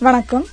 [0.00, 0.44] வணக்கம்.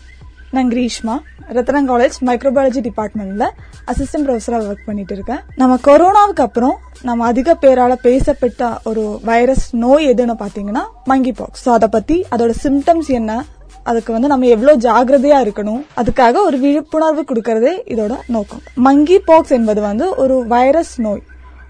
[0.51, 1.19] நான் Greeshma.
[1.49, 3.49] Ratnam college microbiology டிபார்ட்மெண்ட்ல
[3.91, 5.39] அசிஸ்டன்ட் ப்ரொஃபஸரா ஒர்க் பண்ணிட்டு இருக்கேன்.
[5.55, 11.71] நம்ம கொரோனாவுக்கு அப்புறம் நம்ம அதிக பேரால பேசப்பட்ட ஒரு வைரஸ் நோய் எதுன்னு பாத்தீங்கன்னா மங்கி பாக்ஸ் ஸோ
[11.71, 13.45] அதை பத்தி அதோட சிம்டம்ஸ் என்ன?
[13.83, 15.81] அதுக்கு வந்து நம்ம எவ்வளவு ஜாகிரதையா இருக்கணும்?
[15.97, 18.61] அதுக்காக ஒரு விழிப்புணர்வு கொடுக்கறதே இதோட நோக்கம்.
[18.73, 21.23] மங்கி பாக்ஸ் என்பது வந்து ஒரு வைரஸ் நோய்.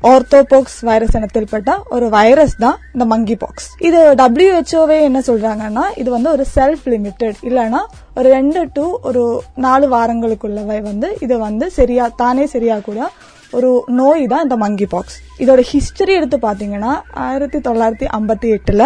[0.03, 6.29] ஆர்த்தோபாக்ஸ் வைரஸ் எனத்தில்பட்ட ஒரு வைரஸ் தான் இந்த மங்கி பாக்ஸ் இது டபிள்யூஹெச்ஓவே என்ன சொல்றாங்கன்னா இது வந்து
[6.31, 7.81] ஒரு செல்ஃப் லிமிட்டெட் இல்லைன்னா
[8.17, 9.23] ஒரு ரெண்டு டு ஒரு
[9.57, 13.05] நாலு வாரங்களுக்குள்ளவை வந்து இது வந்து சரியா தானே சரியாகக்கூடிய
[13.53, 16.91] ஒரு நோய் தான் இந்த மங்கி பாக்ஸ் இதோட ஹிஸ்டரி எடுத்து பாத்தீங்கன்னா
[17.21, 18.83] ஆயிரத்தி தொள்ளாயிரத்தி ஐம்பத்தி எட்டுல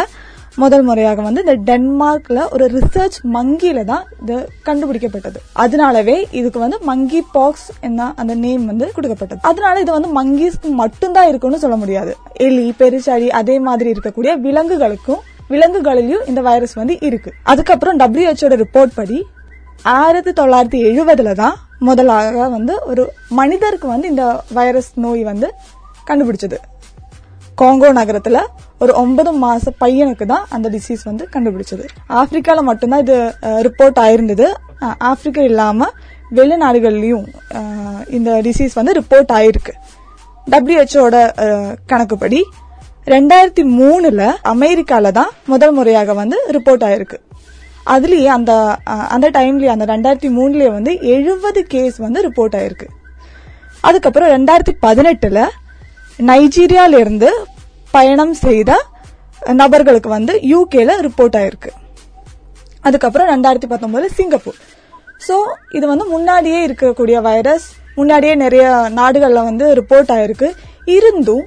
[0.63, 4.35] முதல் முறையாக வந்து இந்த டென்மார்க்ல ஒரு ரிசர்ச் மங்கில தான் இது
[4.67, 5.39] கண்டுபிடிக்கப்பட்டது.
[5.63, 9.41] அதனாலவே இதுக்கு வந்து மங்கி பாக்ஸ் என்ன அந்த நேம் வந்து கொடுக்கப்பட்டது.
[9.49, 12.11] அதனால இது வந்து மங்கிஸ்க்கு மட்டும்தான் இருக்கும்னு சொல்ல முடியாது.
[12.47, 15.23] எலி பெருச்சாடி அதே மாதிரி இருக்கக்கூடிய விலங்குகளுக்கும்
[15.53, 17.31] விலங்குகளிலும் இந்த வைரஸ் வந்து இருக்கு.
[17.53, 19.19] அதுக்கப்புறம் டபிள்யூஹெச்ஓட ரிப்போர்ட் படி
[19.97, 23.03] ஆயிரத்தி தொள்ளாயிரத்தி எழுபதுல தான் முதலாக வந்து ஒரு
[23.39, 24.25] மனிதருக்கு வந்து இந்த
[24.59, 25.49] வைரஸ் நோய் வந்து
[26.07, 26.57] கண்டுபிடிச்சது.
[27.59, 28.37] காங்கோ நகரத்துல
[28.83, 31.85] ஒரு ஒன்பது மாச பையனுக்கு தான் அந்த டிசீஸ் வந்து கண்டுபிடிச்சது.
[32.19, 33.17] ஆப்பிரிக்கால மட்டும்தான் இது
[33.67, 34.47] ரிப்போர்ட் ஆயிருந்தது.
[35.09, 35.87] ஆப்பிரிக்கா இல்லாம
[36.37, 37.25] வெளிநாடுகள்லயும்
[38.17, 39.73] இந்த டிசீஸ் வந்து ரிப்போர்ட் ஆயிருக்கு.
[40.53, 41.15] டபிள்யூஹெச்ஓட
[41.91, 42.41] கணக்குப்படி
[43.13, 44.21] ரெண்டாயிரத்தி மூணுல
[44.53, 47.17] அமெரிக்கால தான் முதல் முறையாக வந்து ரிப்போர்ட் ஆயிருக்கு.
[47.93, 48.51] அதுலயே அந்த
[49.15, 52.87] அந்த டைம்லயே அந்த ரெண்டாயிரத்தி மூணுலயே வந்து எழுபது கேஸ் வந்து ரிப்போர்ட் ஆயிருக்கு.
[53.87, 55.39] அதுக்கப்புறம் ரெண்டாயிரத்தி பதினெட்டுல
[56.19, 57.29] நைஜீரியால இருந்து
[57.95, 58.71] பயணம் செய்த
[59.61, 61.71] நபர்களுக்கு வந்து யூகேல ரிப்போர்ட் ஆயிருக்கு.
[62.87, 64.59] அதுக்கப்புறம் ரெண்டாயிரத்தி பத்தொன்பதுல சிங்கப்பூர்.
[65.27, 65.35] ஸோ
[65.77, 67.67] இது வந்து முன்னாடியே இருக்கக்கூடிய வைரஸ்
[67.99, 68.65] முன்னாடியே நிறைய
[68.99, 70.49] நாடுகள்ல வந்து ரிப்போர்ட் ஆயிருக்கு.
[70.95, 71.45] இருந்தும்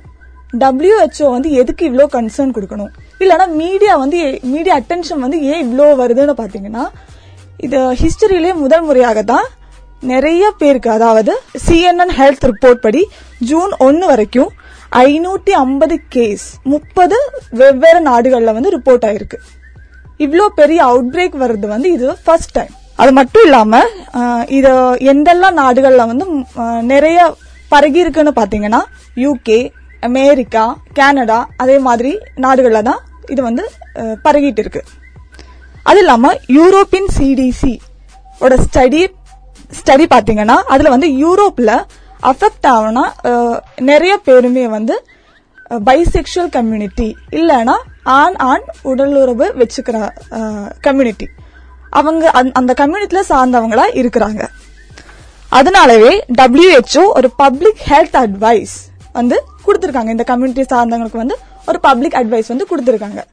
[0.63, 2.93] டபிள்யூஹெச்ஓ வந்து எதுக்கு இவ்வளோ கன்சர்ன் கொடுக்கணும்?
[3.23, 4.19] இல்லைன்னா மீடியா வந்து
[4.53, 6.85] மீடியா அட்டென்ஷன் வந்து ஏன் இவ்வளோ வருதுன்னு பார்த்தீங்கன்னா
[7.67, 9.47] இது ஹிஸ்டரியிலே முதல் முறையாக தான்
[10.13, 11.33] நிறைய பேருக்கு அதாவது
[11.67, 13.03] சிஎன்என் ஹெல்த் ரிப்போர்ட் படி
[13.51, 14.51] ஜூன் ஒன்று வரைக்கும்
[14.93, 17.17] ஐநூத்தி ஐம்பது கேஸ் முப்பது
[17.53, 19.39] வெவ்வேறு நாடுகள்ல வந்து ரிப்போர்ட் ஆயிருக்கு.
[20.21, 23.81] இவ்வளோ பெரிய அவுட் பிரேக் வர்றது வந்து இது ஃபர்ஸ்ட் டைம் அது மட்டும் இல்லாம
[24.49, 24.71] இது
[25.13, 26.25] எந்தெல்லாம் நாடுகள்ல வந்து
[26.83, 27.19] நிறைய
[27.73, 28.81] பரகி இருக்குன்னு பாத்தீங்கன்னா
[29.17, 29.73] யூகே
[30.03, 33.65] அமெரிக்கா கனடா அதே மாதிரி நாடுகள்ல தான் இது வந்து
[34.25, 34.83] பரகிட்டு இருக்கு.
[35.83, 37.75] அது இல்லாம யூரோப்பியன் சிடிசி
[38.41, 39.03] ஓட ஸ்டடி
[39.73, 41.71] ஸ்டடி பாத்தீங்கன்னா அதுல வந்து யூரோப்ல
[42.23, 45.07] அஃபெக்ட் ஆகுனா நிறைய பேருமே வந்து
[45.71, 50.11] பைசெக்ஷுவல் கம்யூனிட்டி இல்லைன்னா ஆண் ஆண் உடலுறவு வச்சுக்கிற
[50.81, 51.29] கம்யூனிட்டி
[51.91, 52.75] அவங்க அந்த- அந்த
[53.29, 54.49] சார்ந்தவங்களா இருக்கிறாங்க.
[55.53, 60.09] அதனாலவே டபிள்யூஹெச்ஓ ஒரு பப்ளிக் ஹெல்த் அட்வைஸ் வந்து கொடுத்துருக்காங்க.
[60.09, 63.25] இந்த கம்யூனிட்டி சார்ந்தவங்களுக்கு வந்து ஒரு பப்ளிக் அட்வைஸ் வந்து கொடுத்துருக்காங்க.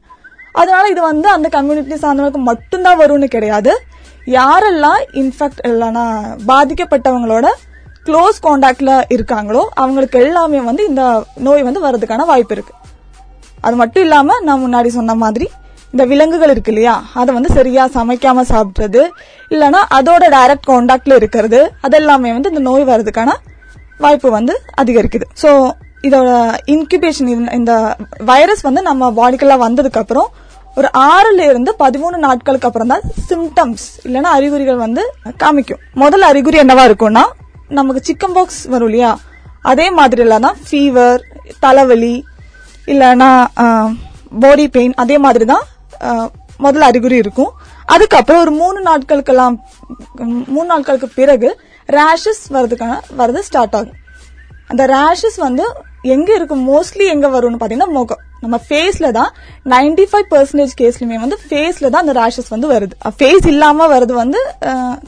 [0.52, 3.82] அதனால இது வந்து அந்த கம்யூனிட்டி சார்ந்தவங்களுக்கு மட்டும்தான் வரும்னு கிடையாது.
[4.26, 7.48] யாரெல்லாம் இன்ஃபெக்ட் இல்லைன்னா பாதிக்கப்பட்டவங்களோட
[8.08, 11.04] க்ளோஸ் காண்டாக்ட்ல இருக்காங்களோ அவங்களுக்கு எல்லாமே வந்து இந்த
[11.48, 12.74] நோய் வந்து வர்றதுக்கான வாய்ப்பு இருக்கு.
[13.66, 15.48] அது மட்டும் இல்லாம நான் முன்னாடி சொன்ன மாதிரி
[15.94, 16.94] இந்த விலங்குகள் இருக்கு இல்லையா?
[17.20, 19.02] அதை வந்து சரியா சமைக்காம சாப்பிடுறது
[19.54, 23.34] இல்லைன்னா அதோட டைரக்ட் காண்டாக்ட்ல இருக்கிறது அதெல்லாமே வந்து இந்த நோய் வர்றதுக்கான
[24.04, 25.26] வாய்ப்பு வந்து அதிகரிக்குது.
[25.42, 25.50] ஸோ
[26.08, 26.32] இதோட
[26.74, 27.30] இன்குபேஷன்
[27.60, 27.74] இந்த
[28.32, 30.28] வைரஸ் வந்து நம்ம பாடிக்கெல்லாம் வந்ததுக்கு அப்புறம்
[30.80, 35.04] ஒரு ஆறுல இருந்து பதிமூணு நாட்களுக்கு அப்புறம் தான் சிம்டம்ஸ் இல்லைன்னா அறிகுறிகள் வந்து
[35.44, 35.82] காமிக்கும்.
[36.04, 37.24] முதல் அறிகுறி என்னவா இருக்கும்னா
[37.78, 39.12] நமக்கு சிக்கன் பாக்ஸ் வரும் இல்லையா?
[39.72, 41.22] அதே மாதிரி தான் ஃபீவர்
[41.64, 42.16] தலைவலி
[42.94, 43.30] இல்லைன்னா
[44.44, 45.66] பாடி பெயின் அதே மாதிரி தான்
[46.66, 47.52] முதல்ல அறிகுறி இருக்கும்.
[47.94, 49.56] அதுக்கப்புறம் ஒரு மூணு நாட்களுக்கெல்லாம்
[50.56, 51.50] மூணு நாட்களுக்கு பிறகு
[51.98, 53.98] ரேஷஸ் வரதுக்கான வரது ஸ்டார்ட் ஆகும்.
[54.72, 55.66] அந்த ரேஷஸ் வந்து
[56.14, 56.64] எங்க இருக்கும்?
[56.72, 58.22] மோஸ்ட்லி எங்க வரும்னு பாத்தீங்கன்னா முகம்.
[58.44, 59.30] நம்ம ஃபேஸ்ல தான்
[59.74, 62.96] 95% ஃபைவ் பர்சன்டேஜ் கேஸ்லயுமே வந்து ஃபேஸ்ல தான் அந்த ரேஷஸ் வந்து வருது.
[63.18, 64.40] ஃபேஸ் இல்லாம வருது வந்து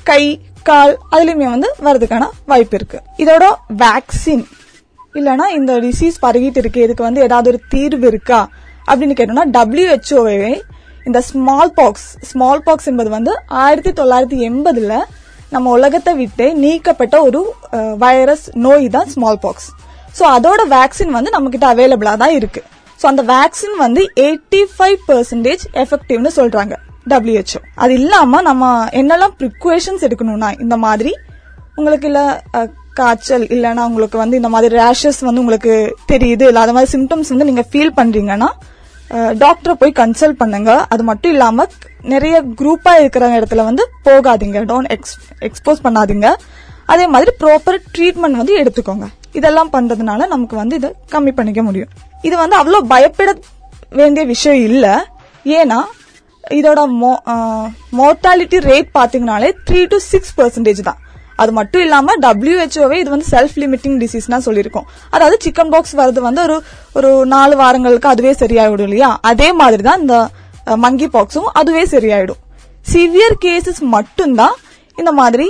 [0.09, 0.23] கை
[0.69, 2.99] கால் அதுலயுமே வந்து வர்றதுக்கான வாய்ப்பு இருக்கு.
[3.23, 3.45] இதோட
[3.83, 4.45] வேக்சின்
[5.19, 6.79] இல்லனா இந்த டிசீஸ் பரவிட்டு இருக்கு.
[6.87, 8.39] இதுக்கு வந்து ஏதாவது ஒரு தீர்வு இருக்கா?
[8.89, 10.51] அப்படின்னு கேட்டோம்னா டபிள்யூஹெச்ஓவே
[11.07, 14.93] இந்த ஸ்மால் பாக்ஸ் ஸ்மால் பாக்ஸ் என்பது வந்து ஆயிரத்தி தொள்ளாயிரத்தி எண்பதுல
[15.51, 17.41] நம்ம உலகத்தை விட்டு நீக்கப்பட்ட ஒரு
[17.97, 19.67] வைரஸ் நோய் தான் ஸ்மால் பாக்ஸ்
[20.15, 22.61] ஸோ அதோட வேக்சின் வந்து நம்ம கிட்ட அவைலபிளா தான் இருக்கு.
[22.99, 26.75] ஸோ அந்த வேக்சின் வந்து எயிட்டி ஃபைவ் பெர்சன்டேஜ் எஃபெக்டிவ்னு சொல்றாங்க
[27.07, 31.11] டபிள்யூஹெச்ஓ அது இல்லாம நம்ம என்னெல்லாம் ப்ரிக்வேஷன்ஸ் எடுக்கணும்னா இந்த மாதிரி
[31.77, 32.21] உங்களுக்கு இல்ல
[32.93, 35.73] காய்ச்சல் இல்லைன்னா உங்களுக்கு வந்து இந்த மாதிரி ரேஷஸ் வந்து உங்களுக்கு
[36.07, 38.49] தெரியுது இல்லை அது மாதிரி சிம்டம்ஸ் வந்து நீங்க ஃபீல் பண்றீங்கன்னா
[39.43, 40.71] டாக்டரை போய் கன்சல்ட் பண்ணுங்க.
[40.93, 41.65] அது மட்டும் இல்லாம
[42.13, 44.59] நிறைய குரூப்பா இருக்கிற இடத்துல வந்து போகாதீங்க.
[44.71, 44.91] டோன்ட்
[45.47, 46.29] எக்ஸ்போஸ் பண்ணாதீங்க.
[46.93, 49.07] அதே மாதிரி ப்ராப்பர் ட்ரீட்மெண்ட் வந்து எடுத்துக்கோங்க.
[49.39, 51.91] இதெல்லாம் பண்றதுனால நமக்கு வந்து இதை கம்மி பண்ணிக்க முடியும்.
[52.27, 53.31] இது வந்து அவ்வளோ பயப்பட
[53.99, 54.93] வேண்டிய விஷயம் இல்லை.
[55.59, 55.79] ஏன்னா
[56.59, 56.81] இதோட
[57.99, 60.99] மோர்டாலிட்டி ரேட் பார்த்தீங்கனாலே த்ரீ டு சிக்ஸ் பர்சன்டேஜ் தான்.
[61.41, 64.87] அது மட்டும் இல்லாம டபிள்யூஹெச்ஓவே இது வந்து செல்ஃப் லிமிட்டிங் டிசீஸ்னா சொல்லியிருக்கோம்.
[65.15, 66.57] அதாவது சிக்கன் பாக்ஸ் வர்றது வந்து ஒரு
[66.97, 69.09] ஒரு நாலு வாரங்களுக்கு அதுவே சரியாயிடும் இல்லையா?
[69.31, 70.17] அதே மாதிரி தான் இந்த
[70.85, 72.41] மங்கி பாக்ஸும் அதுவே சரியாயிடும்.
[72.93, 74.55] சிவியர் கேசஸ் மட்டும்தான்
[74.97, 75.47] இந்த மாதிரி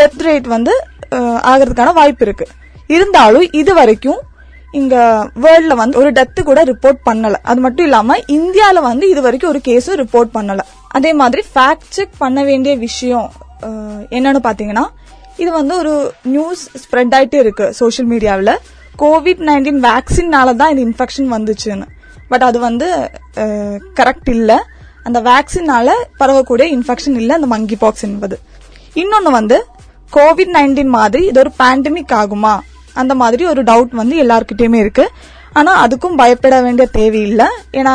[0.00, 0.72] டெத் ரேட் வந்து
[1.50, 2.46] ஆகிறதுக்கான வாய்ப்பு இருக்கு.
[2.94, 4.20] இருந்தாலும் இது வரைக்கும்
[4.80, 4.96] இங்க
[5.44, 7.36] வேர்ல்ட்ல வந்து ஒரு டெத்து கூட ரிப்போர்ட் பண்ணல.
[7.50, 10.62] அது மட்டும் இல்லாம இந்தியால வந்து இது வரைக்கும் ஒரு கேஸும் ரிப்போர்ட் பண்ணல.
[10.98, 13.28] அதே மாதிரி ஃபேக்ட் செக் பண்ண வேண்டிய விஷயம்
[14.16, 14.84] என்னன்னு பாத்தீங்கன்னா
[15.42, 15.92] இது வந்து ஒரு
[16.34, 18.54] நியூஸ் ஸ்ப்ரெட் ஆயிட்டே இருக்கு சோஷியல் மீடியாவில்
[19.02, 21.86] கோவிட் நைன்டீன் வேக்சின்னால தான் இந்த இன்ஃபெக்ஷன் வந்துச்சுன்னு.
[22.30, 22.88] பட் அது வந்து
[23.98, 24.58] கரெக்ட் இல்லை.
[25.06, 28.36] அந்த வேக்சினால பரவக்கூடிய இன்ஃபெக்ஷன் இல்லை அந்த மங்கி பாக்ஸ் என்பது.
[29.02, 29.56] இன்னொன்று வந்து
[30.16, 32.54] கோவிட் நைன்டீன் மாதிரி இது ஒரு பேண்டமிக் ஆகுமா?
[33.00, 35.06] அந்த மாதிரி ஒரு டவுட் வந்து எல்லாருக்கிட்டேயுமே இருக்கு.
[35.58, 37.48] ஆனால் அதுக்கும் பயப்பட வேண்டிய தேவையில்லை.
[37.78, 37.94] ஏன்னா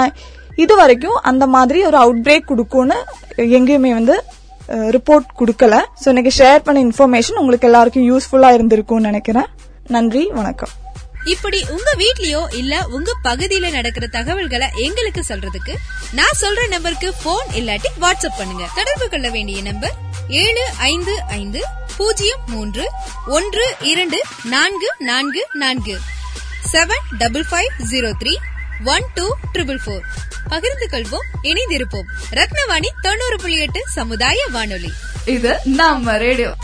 [0.64, 2.98] இது வரைக்கும் அந்த மாதிரி ஒரு அவுட் பிரேக் கொடுக்கும்னு
[3.58, 4.16] எங்கேயுமே வந்து
[4.96, 5.76] ரிப்போர்ட் கொடுக்கல.
[6.02, 9.50] ஸோ இன்னைக்கு ஷேர் பண்ண இன்ஃபர்மேஷன் உங்களுக்கு எல்லாருக்கும் யூஸ்ஃபுல்லா இருந்திருக்கும்னு நினைக்கிறேன்.
[9.96, 10.74] நன்றி வணக்கம்.
[11.34, 15.74] இப்படி உங்க வீட்லயோ இல்ல உங்க பகுதியில நடக்கிற தகவல்களை எங்களுக்கு சொல்றதுக்கு
[16.20, 18.66] நான் சொல்ற நம்பருக்கு போன் இல்லாட்டி வாட்ஸ்அப் பண்ணுங்க.
[18.78, 19.96] தொடர்பு கொள்ள வேண்டிய நம்பர்
[20.44, 21.62] ஏழு ஐந்து ஐந்து
[21.98, 22.86] பூஜ்ஜியம் மூன்று
[23.38, 24.20] ஒன்று இரண்டு
[24.54, 25.96] நான்கு நான்கு நான்கு.
[26.72, 28.34] Seven double five zero three
[28.94, 30.04] one two triple four
[30.48, 32.06] பகிர்ந்து கொள்வோம் இணைந்திருப்போம்.
[32.32, 34.94] ரத்னவாணி தொண்ணூறு புள்ளி எட்டு சமுதாய வானொலி.
[35.26, 36.56] இது நம்ம ரேடியோ.